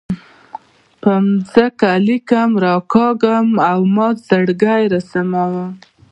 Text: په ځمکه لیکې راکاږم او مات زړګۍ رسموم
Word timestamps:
په 1.01 1.13
ځمکه 1.51 1.89
لیکې 2.07 2.41
راکاږم 2.65 3.47
او 3.71 3.79
مات 3.95 4.15
زړګۍ 4.29 4.83
رسموم 4.93 5.65